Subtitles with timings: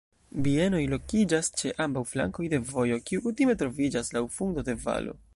[0.45, 5.15] Bienoj lokiĝas ĉe ambaŭ flankoj de vojo, kiu kutime troviĝas laŭ fundo de valo.